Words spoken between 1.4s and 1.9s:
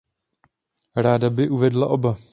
uvedla